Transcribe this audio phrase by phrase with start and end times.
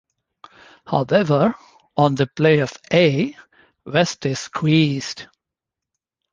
[0.87, 1.53] However,
[1.95, 3.37] on the play of A,
[3.85, 5.27] West is squeezed.